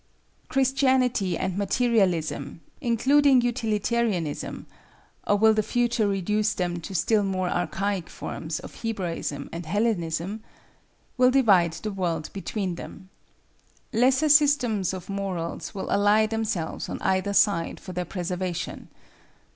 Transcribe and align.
Christianity 0.49 1.37
and 1.37 1.59
Materialism 1.59 2.61
(including 2.81 3.41
Utilitarianism)—or 3.41 5.35
will 5.35 5.53
the 5.53 5.61
future 5.61 6.07
reduce 6.07 6.55
them 6.55 6.79
to 6.81 6.95
still 6.95 7.21
more 7.21 7.47
archaic 7.49 8.09
forms 8.09 8.59
of 8.59 8.81
Hebraism 8.81 9.47
and 9.53 9.63
Hellenism?—will 9.67 11.29
divide 11.29 11.73
the 11.73 11.91
world 11.93 12.31
between 12.33 12.73
them. 12.73 13.09
Lesser 13.93 14.29
systems 14.29 14.91
of 14.91 15.07
morals 15.07 15.75
will 15.75 15.91
ally 15.91 16.25
themselves 16.25 16.89
on 16.89 16.99
either 17.03 17.33
side 17.33 17.79
for 17.79 17.93
their 17.93 18.03
preservation. 18.03 18.89